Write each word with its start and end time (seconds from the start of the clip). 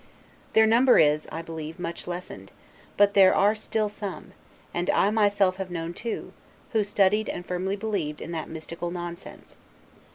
Their 0.53 0.65
number 0.65 0.97
is, 0.97 1.27
I 1.31 1.43
believe, 1.43 1.77
much 1.77 2.07
lessened, 2.07 2.51
but 2.97 3.13
there 3.13 3.35
are 3.35 3.53
still 3.53 3.87
some; 3.87 4.31
and 4.73 4.89
I 4.89 5.11
myself 5.11 5.57
have 5.57 5.69
known 5.69 5.93
two; 5.93 6.33
who 6.71 6.83
studied 6.83 7.29
and 7.29 7.45
firmly 7.45 7.75
believed 7.75 8.19
in 8.19 8.31
that 8.31 8.49
mystical 8.49 8.89
nonsense. 8.89 9.57